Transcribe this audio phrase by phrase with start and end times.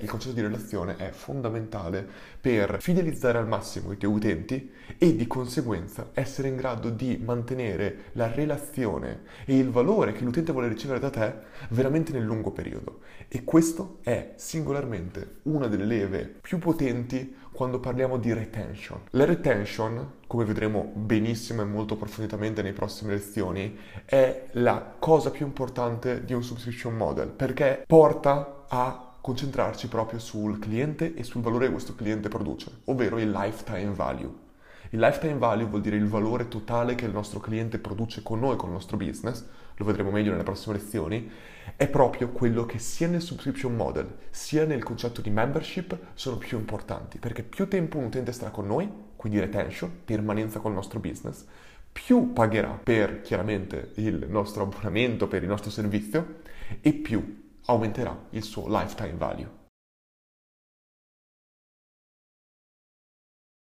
[0.00, 2.04] Il concetto di relazione è fondamentale
[2.40, 8.06] per fidelizzare al massimo i tuoi utenti e di conseguenza essere in grado di mantenere
[8.14, 11.34] la relazione e il valore che l'utente vuole ricevere da te
[11.68, 13.02] veramente nel lungo periodo.
[13.28, 19.00] E questo è singolarmente una delle leve più potenti quando parliamo di retention.
[19.10, 25.46] La retention, come vedremo benissimo e molto approfonditamente nei prossime lezioni, è la cosa più
[25.46, 31.64] importante di un subscription model perché porta a concentrarci proprio sul cliente e sul valore
[31.64, 34.30] che questo cliente produce, ovvero il lifetime value.
[34.90, 38.56] Il lifetime value vuol dire il valore totale che il nostro cliente produce con noi,
[38.56, 39.42] con il nostro business,
[39.76, 41.30] lo vedremo meglio nelle prossime lezioni,
[41.74, 46.58] è proprio quello che sia nel subscription model sia nel concetto di membership sono più
[46.58, 48.86] importanti, perché più tempo un utente starà con noi,
[49.16, 51.46] quindi retention, permanenza con il nostro business,
[51.90, 56.40] più pagherà per chiaramente il nostro abbonamento, per il nostro servizio
[56.82, 59.63] e più aumenterà il suo lifetime value.